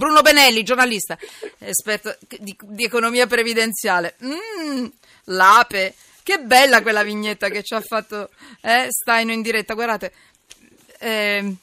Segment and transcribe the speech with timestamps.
[0.00, 1.18] Bruno Benelli, giornalista,
[1.58, 4.16] esperto di, di economia previdenziale.
[4.24, 4.86] Mm,
[5.24, 8.30] l'ape, che bella quella vignetta che ci ha fatto
[8.62, 10.10] eh, Staino in diretta, guardate.
[10.98, 11.54] Eh,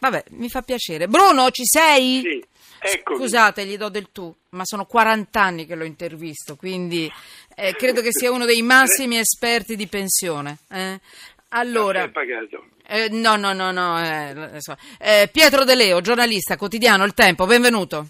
[0.00, 1.06] vabbè, mi fa piacere.
[1.06, 2.20] Bruno, ci sei?
[2.20, 2.44] Sì,
[2.80, 3.18] eccomi.
[3.20, 7.08] Scusate, gli do del tu, ma sono 40 anni che l'ho intervisto, quindi
[7.54, 10.58] eh, credo che sia uno dei massimi esperti di pensione.
[10.72, 10.98] eh.
[11.50, 12.10] Allora.
[12.88, 14.02] Eh, no, no, no, no.
[14.02, 14.76] eh, so.
[14.98, 18.08] Eh, Pietro De Leo, giornalista, quotidiano Il Tempo, benvenuto.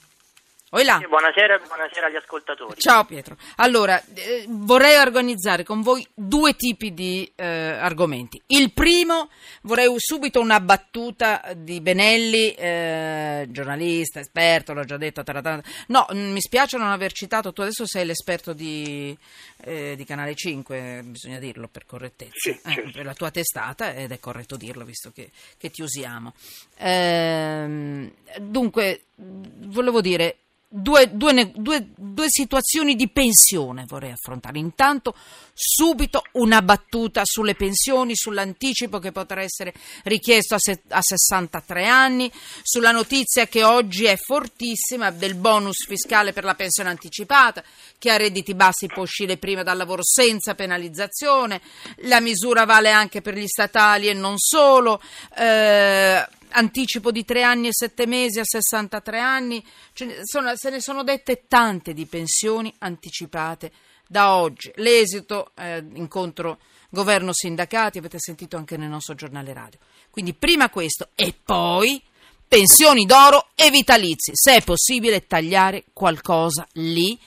[0.73, 0.98] Oi là.
[1.00, 2.79] Sì, Buonasera, buonasera agli ascoltatori.
[2.79, 3.39] Ciao Pietro.
[3.57, 8.39] Allora, eh, vorrei organizzare con voi due tipi di eh, argomenti.
[8.49, 9.31] Il primo,
[9.63, 15.22] vorrei subito una battuta di Benelli, eh, giornalista, esperto, l'ho già detto.
[15.22, 15.63] taratata.
[15.86, 19.16] No, mm, mi spiace non aver citato, tu adesso sei l'esperto di,
[19.64, 22.91] eh, di Canale 5, bisogna dirlo per correttezza, Sì, eh, certo.
[22.93, 26.35] per la tua testata ed è corretto dirlo visto che, che ti usiamo.
[26.77, 30.36] Ehm, dunque, volevo dire,
[30.71, 34.58] due, due due- due situazioni di pensione vorrei affrontare.
[34.58, 35.14] Intanto,
[35.55, 39.72] subito una battuta sulle pensioni, sull'anticipo che potrà essere
[40.05, 42.30] richiesto a, se- a 63 anni,
[42.62, 47.64] sulla notizia che oggi è fortissima del bonus fiscale per la pensione anticipata,
[47.98, 51.61] che a redditi bassi può uscire prima dal lavoro senza penalizzazione,
[52.02, 55.00] la misura vale anche per gli statali e non solo.
[55.36, 59.64] eh, anticipo di tre anni e sette mesi a 63 anni,
[60.00, 63.72] ne sono- se ne sono dette tante di pensioni anticipate
[64.06, 64.72] da oggi.
[64.77, 66.58] L'esito, eh, incontro
[66.90, 69.78] governo-sindacati, avete sentito anche nel nostro giornale radio.
[70.10, 72.02] Quindi prima questo e poi
[72.46, 77.18] pensioni d'oro e vitalizi, se è possibile tagliare qualcosa lì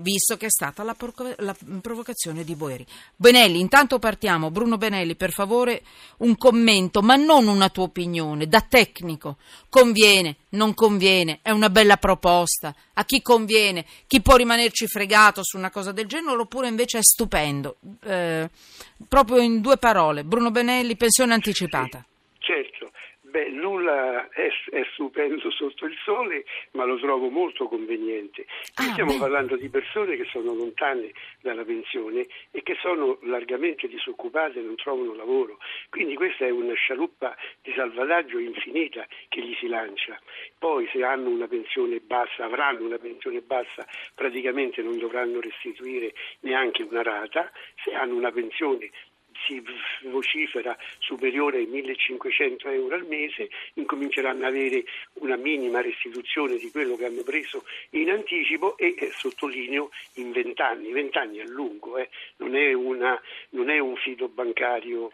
[0.00, 2.86] visto che è stata la, provo- la provocazione di Boeri.
[3.16, 4.50] Benelli, intanto partiamo.
[4.50, 5.82] Bruno Benelli, per favore
[6.18, 9.36] un commento, ma non una tua opinione, da tecnico.
[9.68, 12.74] Conviene, non conviene, è una bella proposta.
[12.94, 13.86] A chi conviene?
[14.06, 17.76] Chi può rimanerci fregato su una cosa del genere oppure invece è stupendo?
[18.02, 18.48] Eh,
[19.08, 22.04] proprio in due parole, Bruno Benelli, pensione anticipata.
[23.30, 28.44] Beh, nulla è, è stupendo sotto il sole, ma lo trovo molto conveniente.
[28.74, 29.18] Qui Ah, stiamo beh.
[29.18, 34.74] parlando di persone che sono lontane dalla pensione e che sono largamente disoccupate e non
[34.74, 35.58] trovano lavoro.
[35.90, 40.18] Quindi questa è una scialuppa di salvataggio infinita che gli si lancia.
[40.58, 46.82] Poi se hanno una pensione bassa, avranno una pensione bassa, praticamente non dovranno restituire neanche
[46.82, 47.50] una rata.
[47.84, 48.90] Se hanno una pensione
[49.46, 49.62] si
[50.08, 56.96] vocifera superiore ai 1500 euro al mese, incominceranno ad avere una minima restituzione di quello
[56.96, 61.98] che hanno preso in anticipo e eh, sottolineo in 20 anni, 20 anni è lungo,
[61.98, 63.20] eh, non, è una,
[63.50, 65.10] non è un fido bancario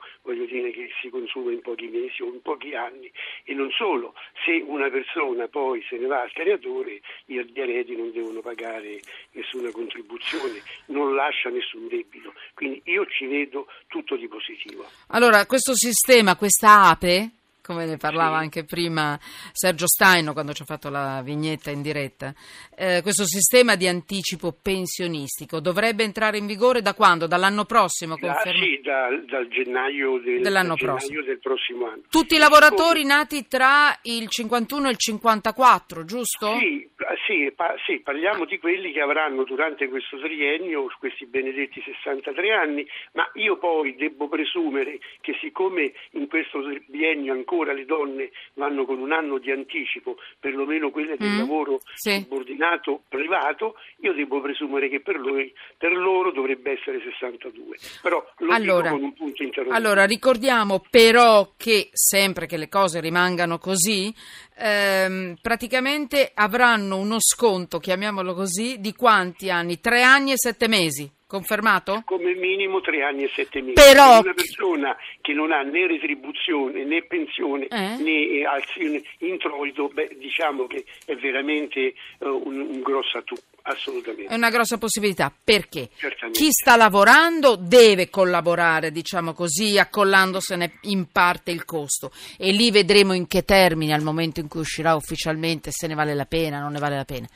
[0.47, 3.11] dire, che si consuma in pochi mesi o in pochi anni.
[3.45, 8.13] E non solo, se una persona poi se ne va al creatore gli eredi non
[8.13, 9.01] devono pagare
[9.33, 14.87] nessuna contribuzione, non lascia nessun debito, quindi io ci vedo tutto di positivo.
[15.09, 17.31] Allora, questo sistema, questa ape,
[17.67, 19.19] come ne parlava anche prima
[19.53, 22.33] Sergio Staino quando ci ha fatto la vignetta in diretta,
[22.77, 27.27] eh, questo sistema di anticipo pensionistico dovrebbe entrare in vigore da quando?
[27.27, 28.15] Dall'anno prossimo?
[28.15, 31.23] Ah, sì, dal, dal gennaio, del, Dell'anno dal gennaio prossimo.
[31.23, 32.03] del prossimo anno.
[32.09, 36.57] Tutti i lavoratori nati tra il 51 e il 54, giusto?
[36.59, 36.89] Sì,
[37.27, 42.87] sì, pa- sì, parliamo di quelli che avranno durante questo triennio questi benedetti 63 anni,
[43.13, 48.99] ma io poi devo presumere che siccome in questo biennio ancora le donne vanno con
[48.99, 52.21] un anno di anticipo, perlomeno quelle del Mm, lavoro sì.
[52.23, 57.77] subordinato privato, io devo presumere che per, lui- per loro dovrebbe essere 62.
[58.03, 59.77] Però lo Allora, con un punto interrogativo.
[59.77, 64.13] Allora, ricordiamo però che sempre che le cose rimangano così,
[64.59, 69.81] ehm, praticamente avranno uno sconto, chiamiamolo così, di quanti anni?
[69.81, 72.03] Tre anni e sette mesi, confermato?
[72.05, 73.73] come minimo tre anni e sette mesi.
[73.75, 77.97] Però- Per una persona che non ha né retribuzione né pensione Eh?
[77.99, 81.95] né eh, alzi- introito, beh, diciamo che è veramente eh,
[82.29, 84.33] un, un grosso attu, assolutamente.
[84.33, 86.39] È una grossa possibilità, perché Certamente.
[86.39, 93.13] chi sta lavorando deve collaborare, diciamo così, accollandosene in parte il costo e lì vedremo
[93.15, 96.73] in che termini al momento in cui uscirà ufficialmente se ne vale la pena, non
[96.73, 97.27] ne vale la pena.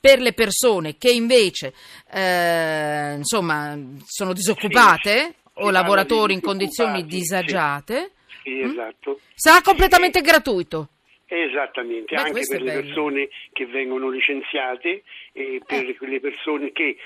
[0.00, 1.74] Per le persone che invece
[2.12, 5.34] eh, insomma, sono disoccupate Sì,
[5.64, 8.12] o lavoratori in di condizioni disagiate,
[8.44, 9.18] Sì, esatto.
[9.34, 10.90] sarà completamente gratuito.
[11.30, 12.80] Esattamente, Beh, anche per le bello.
[12.80, 15.02] persone che vengono licenziate
[15.32, 15.96] e per Eh.
[15.96, 16.96] quelle persone che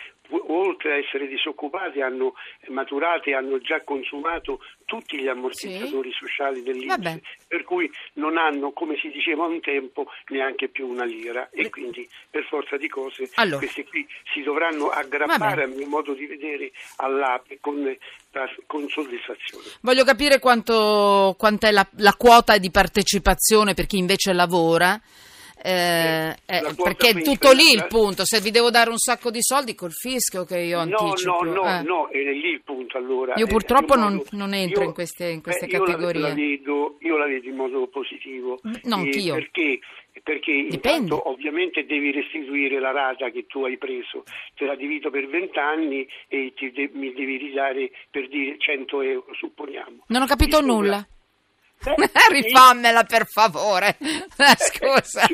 [0.48, 2.34] oltre a essere disoccupati hanno
[2.68, 6.16] maturato e hanno già consumato tutti gli ammortizzatori sì.
[6.18, 11.48] sociali dell'Inps, per cui non hanno, come si diceva un tempo, neanche più una lira
[11.50, 13.58] e quindi per forza di cose allora.
[13.58, 17.96] questi qui si dovranno aggrappare a mio modo di vedere all'APE con,
[18.66, 19.64] con soddisfazione.
[19.80, 25.00] Voglio capire quanto, quant'è la, la quota di partecipazione per chi invece lavora
[25.64, 28.24] eh, eh, perché è tutto lì il punto.
[28.24, 31.44] Se vi devo dare un sacco di soldi col fischio che io anticipo.
[31.44, 31.82] No, no, no, eh.
[31.82, 32.98] no, è lì il punto.
[32.98, 36.20] Allora, io purtroppo non, non, entro io, in queste, in queste io categorie.
[36.20, 38.58] La, la vedo, io la vedo in modo positivo.
[38.82, 39.34] No, anch'io.
[39.34, 39.78] Perché?
[40.22, 44.24] Perché intanto ovviamente devi restituire la rata che tu hai preso,
[44.54, 49.26] te la divido per 20 anni e de- mi devi ridare per dire 100 euro,
[49.32, 50.04] supponiamo.
[50.08, 51.06] Non ho capito Visto nulla.
[52.30, 53.96] Rifammela per favore.
[53.98, 55.26] Eh, scusa.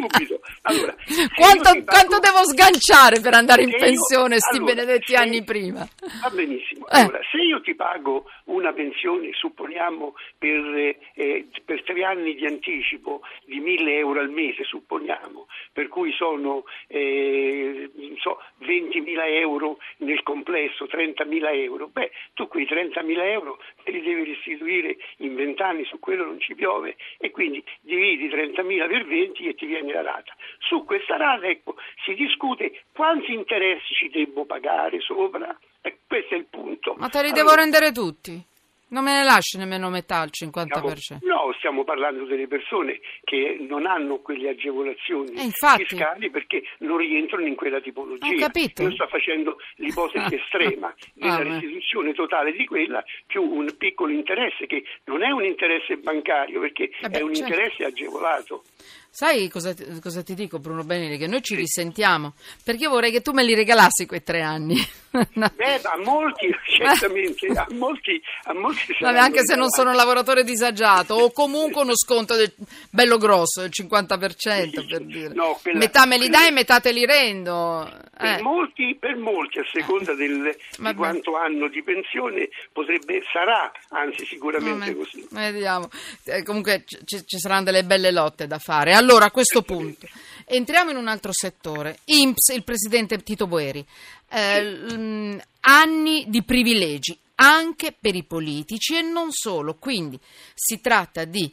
[0.62, 0.94] Allora,
[1.36, 1.84] quanto, pago...
[1.84, 4.40] quanto, devo sganciare per andare in pensione io...
[4.40, 5.16] sti allora, benedetti se...
[5.16, 5.86] anni prima?
[6.22, 6.86] Va benissimo.
[6.88, 7.00] Eh.
[7.00, 13.20] Allora, se io ti pago una pensione, supponiamo per, eh, per tre anni di anticipo
[13.44, 17.90] di 1000 euro al mese, supponiamo, per cui sono eh,
[18.20, 19.04] so, 20.000
[19.40, 25.34] euro nel complesso, 30.000 euro, beh, tu quei 30.000 euro te li devi restituire in
[25.34, 29.66] 20 anni, su quello non ci piove e quindi dividi 30.000 per 20 e ti
[29.66, 30.34] viene la rata.
[30.58, 36.38] Su questa rata ecco, si discute quanti interessi ci devo pagare sopra, e questo è
[36.38, 36.94] il punto.
[36.98, 38.42] Ma te li allora, devo rendere tutti?
[38.90, 41.18] Non me ne lasci nemmeno metà al 50%.
[41.22, 47.46] No, stiamo parlando delle persone che non hanno quelle agevolazioni eh, fiscali perché non rientrano
[47.46, 48.26] in quella tipologia.
[48.26, 48.82] Ho capito.
[48.82, 54.66] Io sto facendo l'ipotesi estrema della ah, restituzione totale di quella più un piccolo interesse
[54.66, 57.52] che non è un interesse bancario perché Vabbè, è un certo.
[57.52, 58.62] interesse agevolato.
[59.10, 61.18] Sai cosa, cosa, ti dico Bruno Benini?
[61.18, 61.60] Che noi ci sì.
[61.60, 64.76] risentiamo, perché io vorrei che tu me li regalassi quei tre anni.
[65.10, 65.50] no.
[65.56, 70.44] Beh, a molti, certamente, a molti, a molti Vabbè, anche se non sono un lavoratore
[70.44, 72.52] disagiato, o comunque uno sconto del,
[72.90, 75.34] bello grosso, del 50% sì, per dire.
[75.34, 77.90] No, quella, metà me li dai e metà te li rendo.
[78.16, 78.42] Per, eh.
[78.42, 84.90] molti, per, molti, a seconda del, di quanto hanno di pensione, potrebbe, sarà, anzi sicuramente
[84.90, 85.26] no, così.
[85.30, 85.88] Vediamo.
[86.24, 88.92] Eh, comunque ci, ci saranno delle belle lotte da fare.
[88.98, 90.08] Allora, a questo punto,
[90.44, 92.00] entriamo in un altro settore.
[92.06, 93.86] IMPS, il presidente Tito Boeri.
[94.28, 99.76] Eh, l- anni di privilegi anche per i politici e non solo.
[99.76, 100.18] Quindi
[100.52, 101.48] si tratta di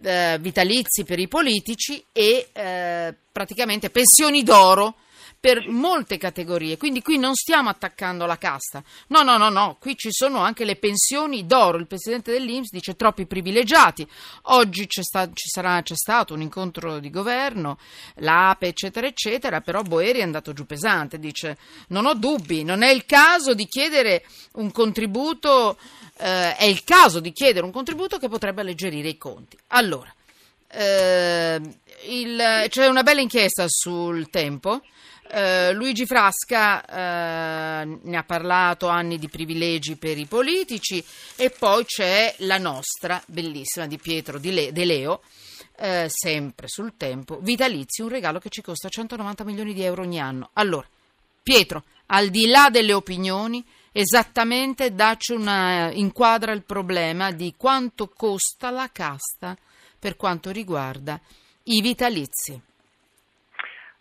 [0.00, 4.94] eh, vitalizi per i politici e eh, praticamente pensioni d'oro
[5.46, 8.82] per molte categorie, quindi qui non stiamo attaccando la casta.
[9.10, 11.78] No, no, no, no, qui ci sono anche le pensioni d'oro.
[11.78, 14.04] Il presidente dell'Inps dice troppi privilegiati.
[14.46, 17.78] Oggi c'è, sta, sarà, c'è stato un incontro di governo,
[18.16, 21.58] l'APE, eccetera, eccetera, però Boeri è andato giù pesante, dice
[21.90, 25.78] non ho dubbi, non è il caso di chiedere un contributo,
[26.18, 29.56] eh, è il caso di chiedere un contributo che potrebbe alleggerire i conti.
[29.68, 30.12] Allora,
[30.72, 31.60] eh,
[32.08, 34.82] il, c'è una bella inchiesta sul tempo
[35.28, 41.04] eh, Luigi Frasca eh, ne ha parlato, anni di privilegi per i politici,
[41.36, 45.22] e poi c'è la nostra, bellissima, di Pietro De Leo,
[45.78, 50.20] eh, sempre sul tempo, vitalizi, un regalo che ci costa 190 milioni di euro ogni
[50.20, 50.50] anno.
[50.54, 50.86] Allora,
[51.42, 58.70] Pietro, al di là delle opinioni, esattamente dacci una, inquadra il problema di quanto costa
[58.70, 59.56] la casta
[59.98, 61.20] per quanto riguarda
[61.64, 62.60] i vitalizi.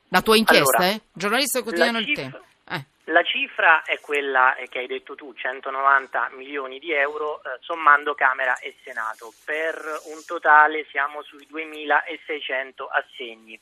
[0.10, 1.02] La tua inchiesta, allora, eh?
[1.12, 2.44] Giornalista quotidiano Il Tempo.
[2.70, 2.86] Eh.
[3.06, 8.58] La cifra è quella che hai detto tu, 190 milioni di euro eh, sommando Camera
[8.58, 9.34] e Senato.
[9.44, 13.60] Per un totale siamo sui 2600 assegni.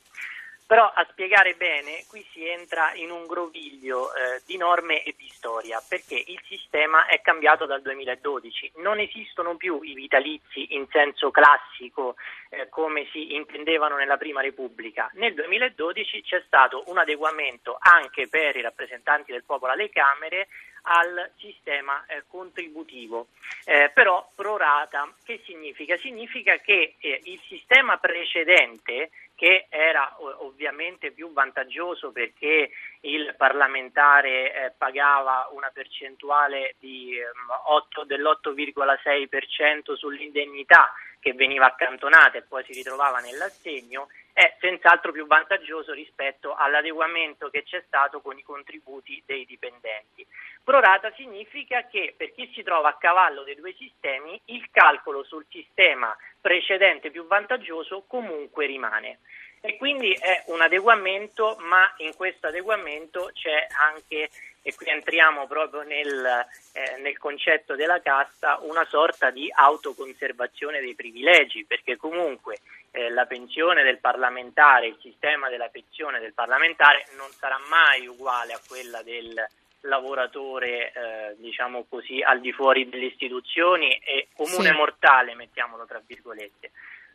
[0.65, 5.29] Però a spiegare bene, qui si entra in un groviglio eh, di norme e di
[5.34, 8.74] storia, perché il sistema è cambiato dal 2012.
[8.77, 12.15] Non esistono più i vitalizi in senso classico
[12.50, 15.10] eh, come si intendevano nella Prima Repubblica.
[15.13, 20.48] Nel 2012 c'è stato un adeguamento anche per i rappresentanti del popolo alle Camere
[20.84, 23.27] al sistema eh, contributivo,
[23.65, 25.12] eh, però prorata.
[25.24, 25.98] Che significa?
[25.98, 29.10] Significa che eh, il sistema precedente
[29.43, 32.71] che era ovviamente più vantaggioso perché
[33.01, 42.41] il parlamentare eh, pagava una percentuale di, um, 8, dell'8,6% sull'indennità che veniva accantonata e
[42.41, 48.43] poi si ritrovava nell'assegno, è senz'altro più vantaggioso rispetto all'adeguamento che c'è stato con i
[48.43, 50.27] contributi dei dipendenti.
[50.61, 55.45] Prorata significa che per chi si trova a cavallo dei due sistemi il calcolo sul
[55.49, 59.19] sistema precedente più vantaggioso comunque rimane.
[59.61, 64.29] E quindi è un adeguamento, ma in questo adeguamento c'è anche
[64.63, 70.96] e qui entriamo proprio nel, eh, nel concetto della casta, una sorta di autoconservazione dei
[70.96, 72.60] privilegi, perché comunque
[72.91, 78.53] eh, la pensione del parlamentare, il sistema della pensione del parlamentare non sarà mai uguale
[78.53, 79.34] a quella del
[79.82, 84.75] lavoratore, eh, diciamo così, al di fuori delle istituzioni e comune sì.
[84.75, 86.72] mortale, mettiamolo tra virgolette.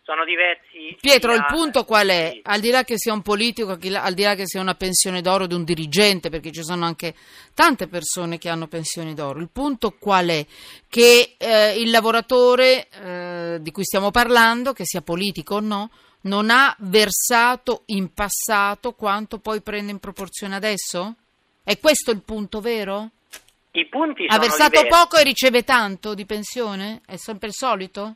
[0.09, 0.97] Sono diversi.
[0.99, 2.31] Pietro, il punto qual è?
[2.33, 2.41] Sì.
[2.45, 5.47] Al di là che sia un politico, al di là che sia una pensione d'oro
[5.47, 7.15] di un dirigente, perché ci sono anche
[7.53, 10.47] tante persone che hanno pensioni d'oro, il punto qual è?
[10.89, 15.91] Che eh, il lavoratore eh, di cui stiamo parlando, che sia politico o no,
[16.23, 21.17] non ha versato in passato quanto poi prende in proporzione adesso?
[21.63, 23.11] È questo il punto vero?
[23.73, 24.89] I punti ha versato diversi.
[24.89, 27.03] poco e riceve tanto di pensione?
[27.05, 28.15] È sempre il solito?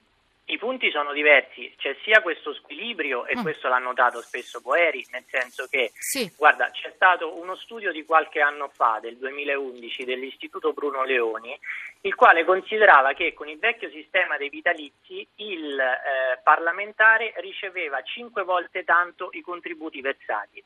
[0.53, 3.41] I punti sono diversi, c'è sia questo squilibrio e mm.
[3.41, 6.31] questo l'ha notato spesso Boeri, nel senso che, sì.
[6.37, 11.59] guarda, c'è stato uno studio di qualche anno fa, del 2011, dell'Istituto Bruno Leoni,
[12.03, 18.43] il quale considerava che con il vecchio sistema dei vitalizi il eh, parlamentare riceveva cinque
[18.43, 20.63] volte tanto i contributi versati.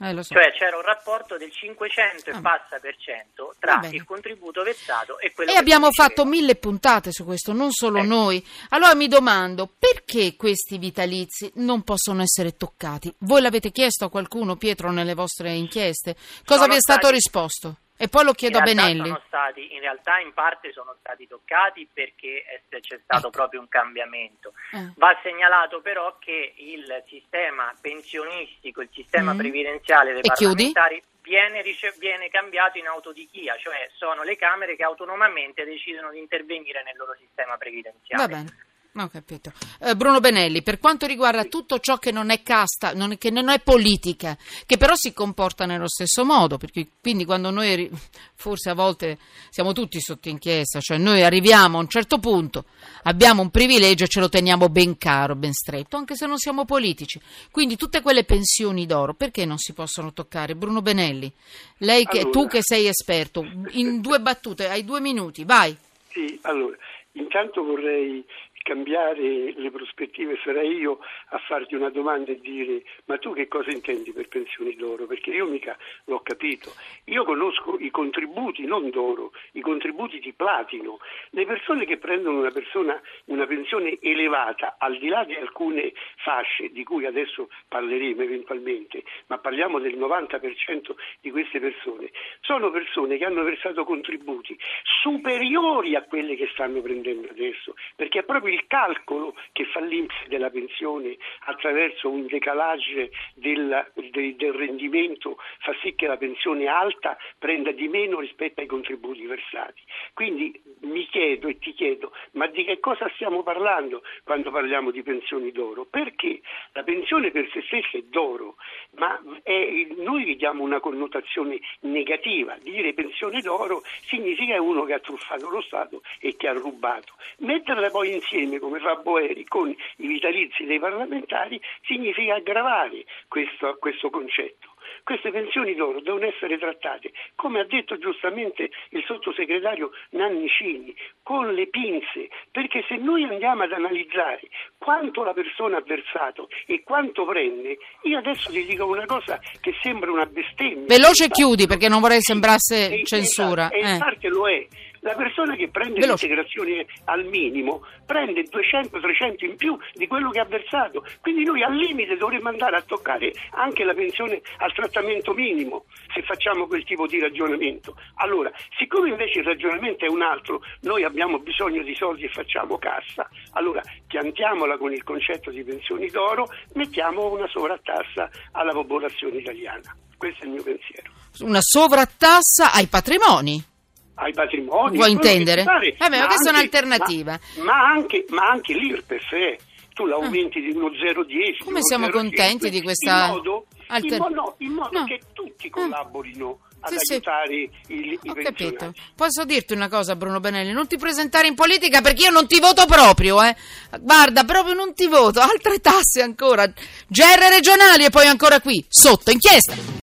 [0.00, 0.34] Eh, so.
[0.34, 2.36] Cioè c'era un rapporto del 500 ah.
[2.36, 6.56] e passa per cento tra il contributo versato e quello e che abbiamo fatto mille
[6.56, 8.02] puntate su questo, non solo eh.
[8.02, 8.44] noi.
[8.70, 13.14] Allora mi domando perché questi vitalizi non possono essere toccati?
[13.18, 16.14] Voi l'avete chiesto a qualcuno, Pietro, nelle vostre inchieste?
[16.44, 17.14] Cosa Sono vi è stato stati...
[17.14, 17.76] risposto?
[17.96, 19.16] E poi lo chiedo a Benelli.
[19.26, 23.30] Stati, in realtà in parte sono stati toccati perché c'è stato ecco.
[23.30, 24.52] proprio un cambiamento.
[24.72, 24.92] Eh.
[24.96, 29.38] Va segnalato però che il sistema pensionistico, il sistema mm.
[29.38, 31.62] previdenziale dei e parlamentari viene,
[31.98, 37.14] viene, cambiato in autodichia, cioè sono le Camere che autonomamente decidono di intervenire nel loro
[37.18, 38.72] sistema previdenziale.
[38.96, 39.52] Ho capito.
[39.80, 43.48] Eh, Bruno Benelli, per quanto riguarda tutto ciò che non è casta, non, che non
[43.48, 47.90] è politica, che però si comporta nello stesso modo, perché quindi quando noi,
[48.34, 49.18] forse a volte
[49.50, 52.66] siamo tutti sotto inchiesta, cioè noi arriviamo a un certo punto,
[53.02, 56.64] abbiamo un privilegio e ce lo teniamo ben caro, ben stretto, anche se non siamo
[56.64, 57.20] politici.
[57.50, 60.54] Quindi tutte quelle pensioni d'oro, perché non si possono toccare?
[60.54, 61.32] Bruno Benelli,
[61.78, 65.76] lei che, allora, tu che sei esperto, in due battute, hai due minuti, vai.
[66.12, 66.76] Sì, allora,
[67.12, 68.24] intanto vorrei
[68.64, 73.70] cambiare le prospettive sarei io a farti una domanda e dire ma tu che cosa
[73.70, 75.06] intendi per pensioni d'oro?
[75.06, 76.72] Perché io mica l'ho capito.
[77.04, 80.98] Io conosco i contributi non d'oro, i contributi di platino.
[81.30, 86.70] Le persone che prendono una, persona, una pensione elevata, al di là di alcune fasce
[86.70, 93.26] di cui adesso parleremo eventualmente, ma parliamo del 90% di queste persone, sono persone che
[93.26, 94.58] hanno versato contributi
[95.02, 100.26] superiori a quelli che stanno prendendo adesso, perché è proprio il calcolo che fa l'Inps
[100.28, 107.16] della pensione attraverso un decalage del, del, del rendimento fa sì che la pensione alta
[107.38, 109.82] prenda di meno rispetto ai contributi versati.
[110.12, 115.02] Quindi mi chiedo e ti chiedo, ma di che cosa stiamo parlando quando parliamo di
[115.02, 115.84] pensioni d'oro?
[115.84, 116.40] Perché
[116.72, 118.56] la pensione per se stessa è d'oro,
[118.96, 122.56] ma è, noi gli diamo una connotazione negativa.
[122.62, 127.14] Dire pensione d'oro significa uno che ha truffato lo Stato e che ha rubato.
[127.38, 133.76] Metterla poi insieme insieme, come fa Boeri, con i vitalizi dei parlamentari, significa aggravare questo,
[133.80, 134.72] questo concetto.
[135.02, 141.66] Queste pensioni d'oro devono essere trattate, come ha detto giustamente il sottosegretario Nannicini, con le
[141.68, 144.42] pinze, perché se noi andiamo ad analizzare
[144.78, 149.74] quanto la persona ha versato e quanto prende, io adesso ti dico una cosa che
[149.82, 150.86] sembra una bestemmia.
[150.86, 153.68] Veloce chiudi perché non vorrei sembrasse censura.
[153.68, 154.66] E in parte lo è
[155.04, 156.26] la persona che prende Veloce.
[156.26, 161.76] l'integrazione al minimo prende 200-300 in più di quello che ha versato, quindi noi al
[161.76, 167.06] limite dovremmo andare a toccare anche la pensione al trattamento minimo se facciamo quel tipo
[167.06, 167.96] di ragionamento.
[168.16, 172.78] Allora, siccome invece il ragionamento è un altro, noi abbiamo bisogno di soldi e facciamo
[172.78, 179.94] cassa, allora piantiamola con il concetto di pensioni d'oro, mettiamo una sovrattassa alla popolazione italiana.
[180.16, 181.12] Questo è il mio pensiero.
[181.40, 183.72] Una sovrattassa ai patrimoni
[184.14, 184.96] ai patrimoni.
[184.96, 185.62] Vuoi intendere?
[185.62, 187.38] Vabbè, ma, questa è un'alternativa.
[187.58, 189.58] Ma, ma, anche, ma anche l'IRPEF, eh.
[189.94, 190.62] tu l'aumenti ah.
[190.62, 191.64] di uno 0,10.
[191.64, 193.26] Come siamo 0, contenti 5, di questa...
[193.26, 194.12] In modo, Alter...
[194.12, 195.04] in modo, no, in modo no.
[195.04, 196.58] che tutti collaborino.
[196.86, 197.94] Ad sì, aiutare sì.
[197.94, 198.92] i, i Ho capito.
[199.16, 200.72] Posso dirti una cosa, Bruno Benelli?
[200.72, 203.56] Non ti presentare in politica perché io non ti voto proprio, eh.
[204.00, 205.40] Guarda, proprio non ti voto.
[205.40, 206.66] Altre tasse ancora.
[206.66, 209.74] GR regionali e poi ancora qui, sotto inchiesta.